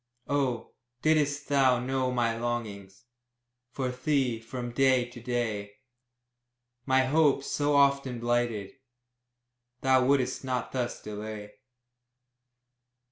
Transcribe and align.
Oh, 0.27 0.71
didst 1.03 1.47
thou 1.47 1.77
know 1.79 2.11
my 2.11 2.35
longings 2.35 3.05
For 3.69 3.89
thee, 3.91 4.39
from 4.39 4.71
day 4.71 5.05
to 5.07 5.21
day, 5.21 5.73
My 6.87 7.03
hopes, 7.05 7.45
so 7.51 7.75
often 7.75 8.19
blighted, 8.19 8.71
Thou 9.81 10.03
wouldst 10.03 10.43
not 10.43 10.71
thus 10.71 11.03
delay! 11.03 11.53